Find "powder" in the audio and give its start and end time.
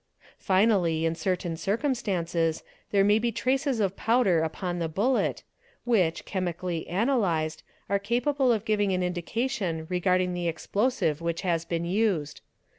3.95-4.41